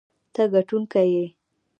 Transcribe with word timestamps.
ته 0.33 0.43
ګټونکی 0.53 1.03
یې. 1.13 1.25